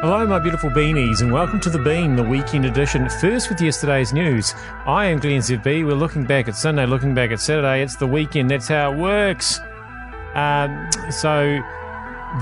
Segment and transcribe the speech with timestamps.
[0.00, 3.08] Hello, my beautiful beanies, and welcome to The Bean, the weekend edition.
[3.08, 4.54] First, with yesterday's news.
[4.84, 5.86] I am Glenn ZB.
[5.86, 7.82] We're looking back at Sunday, looking back at Saturday.
[7.82, 8.50] It's the weekend.
[8.50, 9.58] That's how it works.
[10.34, 11.60] Um, so,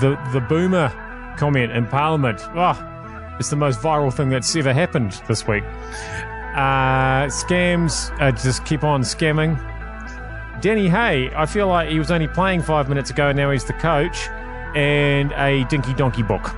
[0.01, 0.89] the the boomer
[1.37, 2.41] comment in Parliament.
[2.55, 5.63] Oh, it's the most viral thing that's ever happened this week.
[6.55, 9.55] Uh, scams uh, just keep on scamming.
[10.59, 13.63] Danny Hay, I feel like he was only playing five minutes ago, and now he's
[13.63, 14.27] the coach,
[14.75, 16.53] and a Dinky Donkey book.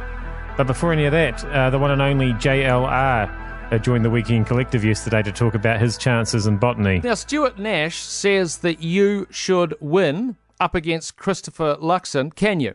[0.57, 4.47] But before any of that, uh, the one and only JLR uh, joined the Weekend
[4.47, 6.99] Collective yesterday to talk about his chances in botany.
[7.03, 12.33] Now, Stuart Nash says that you should win up against Christopher Luxon.
[12.33, 12.73] Can you?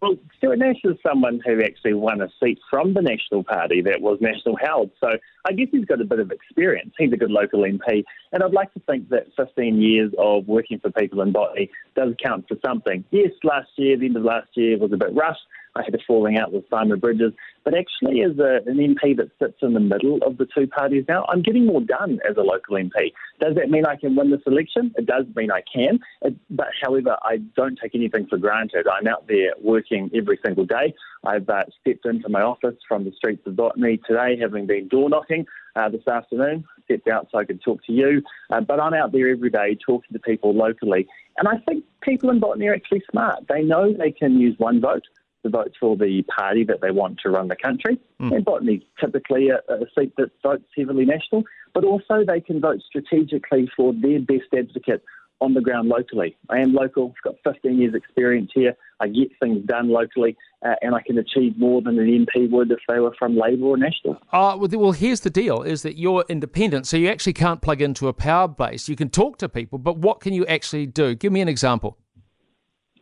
[0.00, 4.00] Well, Stuart Nash is someone who actually won a seat from the National Party that
[4.00, 4.90] was national held.
[4.98, 5.08] So
[5.46, 6.92] I guess he's got a bit of experience.
[6.98, 8.04] He's a good local MP.
[8.32, 12.14] And I'd like to think that 15 years of working for people in Botany does
[12.22, 13.04] count for something.
[13.10, 15.36] Yes, last year, the end of last year was a bit rough.
[15.76, 17.32] I had a falling out with Simon Bridges.
[17.64, 21.04] But actually, as a, an MP that sits in the middle of the two parties
[21.08, 23.12] now, I'm getting more done as a local MP.
[23.40, 24.94] Does that mean I can win this election?
[24.96, 25.98] It does mean I can.
[26.22, 28.86] It, but however, I don't take anything for granted.
[28.88, 30.94] I'm out there working every single day.
[31.24, 35.10] I've uh, stepped into my office from the streets of Botany today, having been door
[35.10, 36.64] knocking uh, this afternoon.
[36.84, 38.22] Stepped out so I could talk to you.
[38.50, 41.06] Uh, but I'm out there every day talking to people locally.
[41.38, 43.44] And I think people in Botany are actually smart.
[43.48, 45.02] They know they can use one vote
[45.46, 47.98] to vote for the party that they want to run the country.
[48.20, 48.36] Mm.
[48.36, 51.44] And Botany's typically a, a seat that votes heavily national,
[51.74, 55.02] but also they can vote strategically for their best advocate
[55.40, 56.36] on the ground locally.
[56.48, 58.74] I am local, I've got 15 years' experience here.
[59.00, 62.70] I get things done locally, uh, and I can achieve more than an MP would
[62.70, 64.16] if they were from Labor or National.
[64.32, 68.08] Uh, well, here's the deal: is that you're independent, so you actually can't plug into
[68.08, 68.88] a power base.
[68.88, 71.14] You can talk to people, but what can you actually do?
[71.14, 71.98] Give me an example.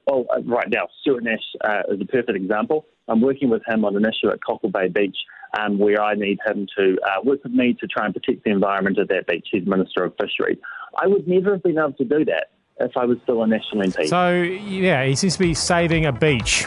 [0.06, 2.86] Well, uh, right now, Stuart Nash uh, is a perfect example.
[3.08, 5.16] I'm working with him on an issue at Cockle Bay Beach
[5.58, 8.50] um, where I need him to uh, work with me to try and protect the
[8.50, 9.47] environment at that beach.
[9.50, 10.59] He's Minister of Fisheries.
[10.97, 12.50] I would never have been able to do that
[12.81, 14.09] if I was still a national MP.
[14.09, 16.66] So, yeah, he seems to be saving a beach.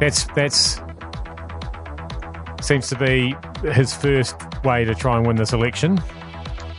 [0.00, 0.80] That's, that's,
[2.60, 3.34] seems to be
[3.72, 6.00] his first way to try and win this election.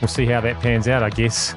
[0.01, 1.55] We'll see how that pans out, I guess,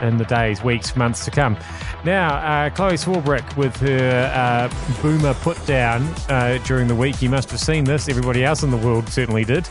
[0.00, 1.56] in the days, weeks, months to come.
[2.04, 7.22] Now, uh, Chloe Swarbrick with her uh, boomer put down uh, during the week.
[7.22, 8.08] You must have seen this.
[8.08, 9.68] Everybody else in the world certainly did.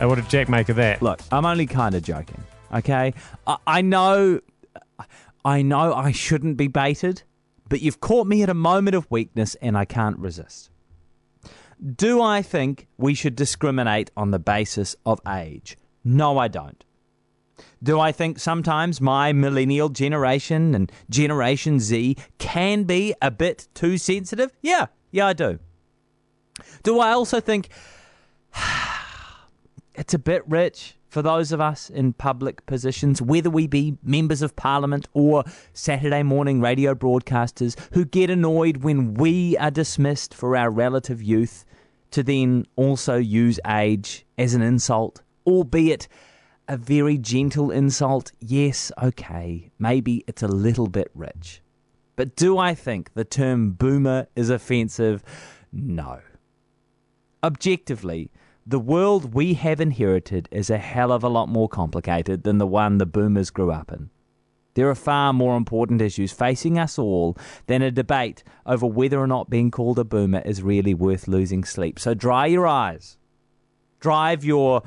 [0.00, 1.02] Uh, what did Jack make of that?
[1.02, 2.42] Look, I'm only kind of joking.
[2.74, 3.14] Okay,
[3.46, 4.40] I, I know,
[5.44, 7.22] I know, I shouldn't be baited,
[7.68, 10.70] but you've caught me at a moment of weakness, and I can't resist.
[11.94, 15.76] Do I think we should discriminate on the basis of age?
[16.04, 16.82] No, I don't.
[17.82, 23.98] Do I think sometimes my millennial generation and Generation Z can be a bit too
[23.98, 24.50] sensitive?
[24.62, 25.58] Yeah, yeah, I do.
[26.82, 27.68] Do I also think
[29.94, 34.42] it's a bit rich for those of us in public positions, whether we be members
[34.42, 40.56] of parliament or Saturday morning radio broadcasters who get annoyed when we are dismissed for
[40.56, 41.64] our relative youth,
[42.10, 46.06] to then also use age as an insult, albeit
[46.68, 51.62] a very gentle insult, yes, okay, maybe it's a little bit rich.
[52.16, 55.22] But do I think the term boomer is offensive?
[55.72, 56.20] No.
[57.42, 58.30] Objectively,
[58.66, 62.66] the world we have inherited is a hell of a lot more complicated than the
[62.66, 64.10] one the boomers grew up in.
[64.74, 69.26] There are far more important issues facing us all than a debate over whether or
[69.26, 71.98] not being called a boomer is really worth losing sleep.
[71.98, 73.16] So dry your eyes.
[74.00, 74.82] Drive your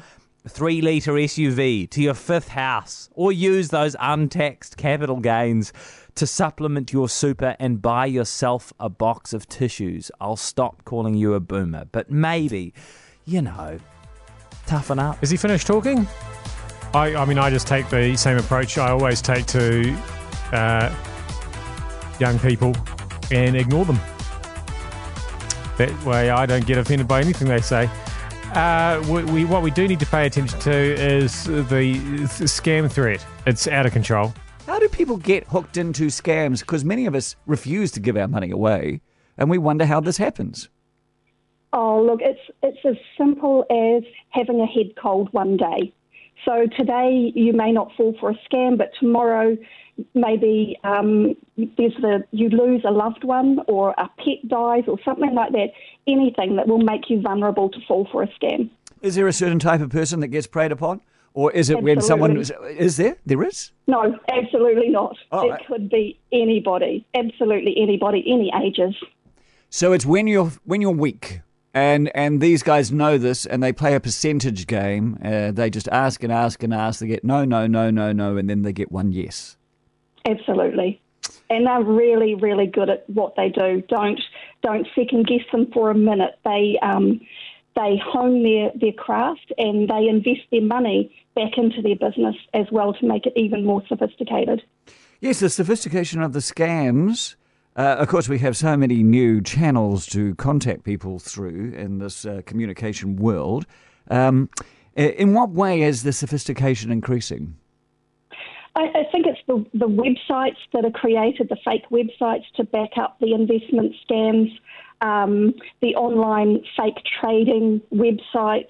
[0.48, 5.74] three litre SUV to your fifth house, or use those untaxed capital gains
[6.16, 10.12] to supplement your super and buy yourself a box of tissues.
[10.20, 12.74] I'll stop calling you a boomer, but maybe,
[13.26, 13.80] you know,
[14.66, 15.22] toughen up.
[15.24, 16.08] Is he finished talking?
[16.94, 19.94] I, I mean, I just take the same approach I always take to
[20.52, 20.94] uh,
[22.20, 22.76] young people
[23.32, 24.00] and ignore them.
[25.78, 27.90] That way, I don't get offended by anything they say.
[28.54, 32.92] Uh, we, we, what we do need to pay attention to is the, the scam
[32.92, 33.24] threat.
[33.46, 34.34] It's out of control.
[34.66, 36.62] How do people get hooked into scams?
[36.62, 39.02] Because many of us refuse to give our money away,
[39.38, 40.70] and we wonder how this happens.
[41.74, 45.94] Oh, look, it's it's as simple as having a head cold one day.
[46.44, 49.56] So today you may not fall for a scam, but tomorrow
[50.14, 55.34] maybe um, there's the you lose a loved one or a pet dies or something
[55.34, 55.70] like that.
[56.08, 58.70] Anything that will make you vulnerable to fall for a scam.
[59.02, 61.02] Is there a certain type of person that gets preyed upon?
[61.34, 61.96] Or is it absolutely.
[61.96, 62.38] when someone
[62.78, 63.16] is there?
[63.26, 63.72] There is.
[63.88, 65.16] No, absolutely not.
[65.32, 68.96] Oh, it could be anybody, absolutely anybody, any ages.
[69.70, 71.42] So it's when you're when you're weak,
[71.74, 75.20] And and these guys know this, and they play a percentage game.
[75.24, 77.00] Uh, they just ask and ask and ask.
[77.00, 79.56] They get no, no, no, no, no, and then they get one yes.
[80.26, 81.02] Absolutely.
[81.50, 83.82] And they're really, really good at what they do.
[83.90, 84.22] Don't
[84.62, 86.38] don't second guess them for a minute.
[86.46, 87.22] They um,
[87.76, 92.66] they hone their, their craft and they invest their money back into their business as
[92.72, 94.62] well to make it even more sophisticated.
[95.22, 97.36] Yes, the sophistication of the scams.
[97.76, 102.26] Uh, of course, we have so many new channels to contact people through in this
[102.26, 103.66] uh, communication world.
[104.10, 104.50] Um,
[104.96, 107.56] in what way is the sophistication increasing?
[108.76, 112.92] I, I think it's the, the websites that are created, the fake websites to back
[112.98, 114.52] up the investment scams,
[115.02, 118.70] um, the online fake trading websites.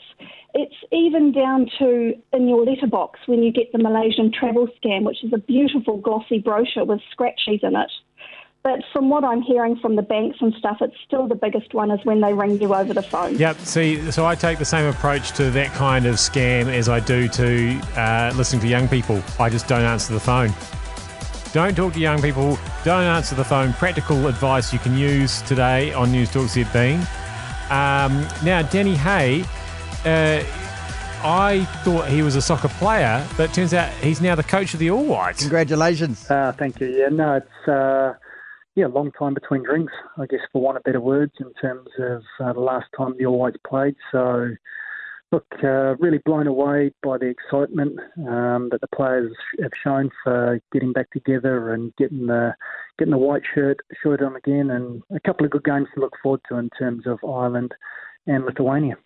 [0.53, 5.23] It's even down to in your letterbox when you get the Malaysian travel scam, which
[5.23, 7.91] is a beautiful glossy brochure with scratchies in it.
[8.61, 11.91] But from what I'm hearing from the banks and stuff, it's still the biggest one
[11.91, 13.37] is when they ring you over the phone.
[13.37, 13.57] Yep.
[13.59, 17.29] See, so I take the same approach to that kind of scam as I do
[17.29, 19.23] to uh, listening to young people.
[19.39, 20.53] I just don't answer the phone.
[21.53, 22.59] Don't talk to young people.
[22.83, 23.73] Don't answer the phone.
[23.73, 26.99] Practical advice you can use today on News Talk ZB.
[27.71, 29.41] Um, now, Danny Hay,
[30.05, 30.43] uh,
[31.23, 34.73] I thought he was a soccer player, but it turns out he's now the coach
[34.73, 35.39] of the All Whites.
[35.41, 36.29] Congratulations.
[36.29, 36.87] Uh, thank you.
[36.87, 38.13] Yeah, no, it's uh,
[38.75, 42.21] yeah, long time between drinks, I guess, for want of better words, in terms of
[42.39, 43.95] uh, the last time the All Whites played.
[44.11, 44.49] So,
[45.31, 50.59] look, uh, really blown away by the excitement um, that the players have shown for
[50.71, 52.53] getting back together and getting the
[52.97, 56.13] getting the white shirt shirt on again, and a couple of good games to look
[56.21, 57.73] forward to in terms of Ireland
[58.27, 58.97] and Lithuania.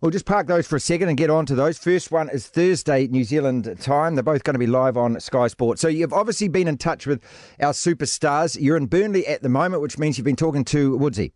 [0.00, 1.78] We'll just park those for a second and get on to those.
[1.78, 4.14] First one is Thursday, New Zealand time.
[4.14, 5.78] They're both going to be live on Sky Sport.
[5.78, 7.22] So you've obviously been in touch with
[7.60, 8.58] our superstars.
[8.60, 11.32] You're in Burnley at the moment, which means you've been talking to Woodsy.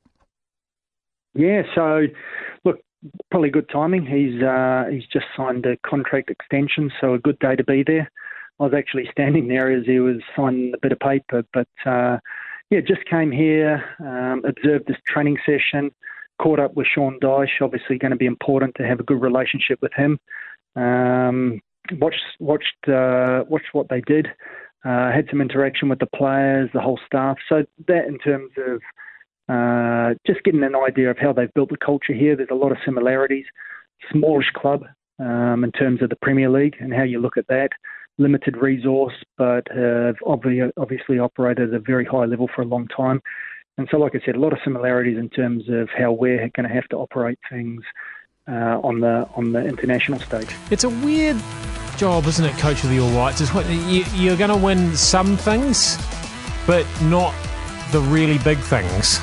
[1.34, 2.06] Yeah, so
[2.64, 2.81] look,
[3.31, 4.05] probably good timing.
[4.05, 8.11] He's uh, he's just signed a contract extension, so a good day to be there.
[8.58, 12.19] I was actually standing there as he was signing a bit of paper, but uh,
[12.69, 15.93] yeah, just came here, um, observed this training session
[16.42, 17.60] caught up with Sean Dyche.
[17.60, 20.19] Obviously, going to be important to have a good relationship with him.
[20.76, 21.60] Um,
[21.92, 24.28] watched watched uh, watched what they did.
[24.84, 27.37] Uh, had some interaction with the players, the whole staff.
[27.48, 28.81] So that, in terms of
[29.54, 32.72] uh, just getting an idea of how they've built the culture here, there's a lot
[32.72, 33.44] of similarities.
[34.10, 34.84] Smallish club
[35.19, 37.69] um, in terms of the Premier League and how you look at that.
[38.16, 42.88] Limited resource, but have obviously, obviously operated at a very high level for a long
[42.88, 43.20] time.
[43.81, 46.69] And so, like I said, a lot of similarities in terms of how we're going
[46.69, 47.82] to have to operate things
[48.47, 50.55] uh, on the on the international stage.
[50.71, 51.38] It's a weird
[51.97, 53.41] job, isn't it, coach of the All Whites?
[53.55, 55.97] What you, you're going to win some things,
[56.67, 57.35] but not
[57.91, 59.19] the really big things.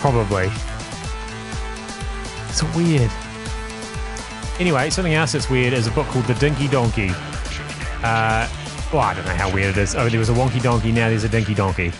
[0.00, 0.50] Probably.
[2.48, 3.10] It's weird.
[4.58, 7.10] Anyway, something else that's weird is a book called The Dinky Donkey.
[8.02, 8.48] Uh,
[8.94, 9.94] well, I don't know how weird it is.
[9.94, 11.92] Oh, there was a wonky donkey, now there's a dinky donkey.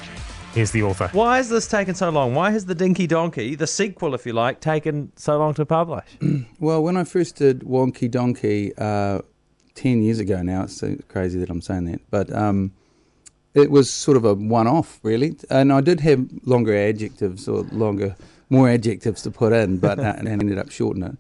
[0.57, 1.11] Here's the author.
[1.13, 2.35] Why has this taken so long?
[2.35, 6.07] Why has the Dinky Donkey, the sequel, if you like, taken so long to publish?
[6.59, 9.21] well, when I first did Wonky Donkey uh,
[9.75, 12.73] ten years ago now, it's so crazy that I'm saying that, but um,
[13.53, 15.37] it was sort of a one-off, really.
[15.51, 18.17] And I did have longer adjectives or longer,
[18.49, 21.19] more adjectives to put in, but uh, and ended up shortening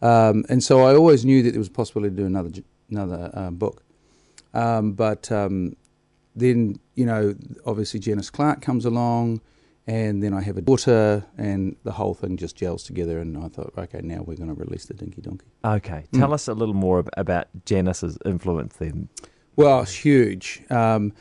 [0.00, 0.06] it.
[0.06, 2.52] Um, and so I always knew that there was a possibility to do another
[2.90, 3.82] another uh, book.
[4.54, 5.76] Um, but um,
[6.38, 7.34] then you know
[7.66, 9.40] obviously Janice Clark comes along,
[9.86, 13.18] and then I have a daughter, and the whole thing just gels together.
[13.20, 15.46] And I thought, okay, now we're going to release the Dinky Donkey.
[15.64, 16.34] Okay, tell mm.
[16.34, 19.08] us a little more about Janice's influence then.
[19.56, 20.62] Well, it's huge.
[20.70, 21.12] Um,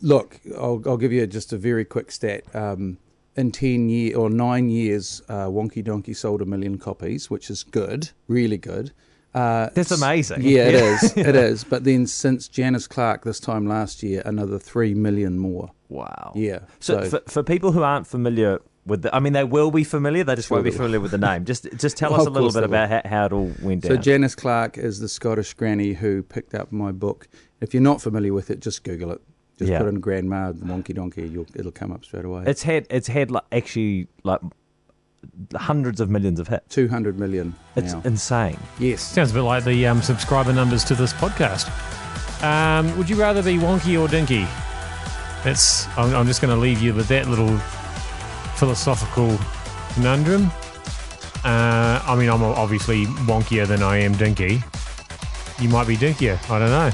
[0.00, 2.44] look, I'll, I'll, give you just a very quick stat.
[2.54, 2.98] Um,
[3.36, 7.64] in 10 years or 9 years, uh, Wonky Donkey sold a million copies, which is
[7.64, 8.92] good, really good.
[9.34, 10.42] Uh, That's amazing.
[10.42, 11.16] Yeah, it is.
[11.16, 11.64] It is.
[11.64, 15.70] But then since Janice Clark this time last year, another three million more.
[15.88, 16.32] Wow.
[16.34, 16.60] Yeah.
[16.80, 19.82] So, so for, for people who aren't familiar with the, I mean, they will be
[19.82, 20.24] familiar.
[20.24, 21.44] They just sure won't be familiar with the name.
[21.44, 23.92] Just just tell well, us a little bit about how, how, it all went down.
[23.92, 27.28] So Janice Clark is the Scottish granny who picked up my book.
[27.60, 29.20] If you're not familiar with it, just Google it.
[29.58, 29.78] Just yeah.
[29.78, 31.24] put in Grandma Wonky Donkey.
[31.54, 32.44] it'll come up straight away.
[32.46, 34.40] It's had it's had like actually like
[35.54, 36.74] hundreds of millions of hits.
[36.74, 37.54] 200 million.
[37.76, 38.02] It's now.
[38.04, 38.58] insane.
[38.78, 39.02] Yes.
[39.02, 41.70] Sounds a bit like the um, subscriber numbers to this podcast.
[42.42, 44.46] Um, would you rather be wonky or dinky?
[45.44, 45.86] That's.
[45.96, 47.56] I'm, I'm just going to leave you with that little
[48.56, 49.38] philosophical
[49.94, 50.50] conundrum.
[51.44, 54.62] Uh, I mean, I'm obviously wonkier than I am dinky.
[55.60, 56.38] You might be dinkier.
[56.50, 56.90] I don't know.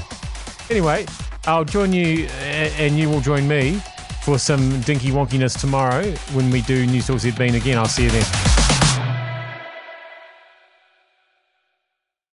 [0.69, 1.05] Anyway,
[1.45, 3.81] I'll join you, and you will join me
[4.21, 7.77] for some dinky wonkiness tomorrow when we do News Talk Z Bean again.
[7.77, 8.50] I'll see you then.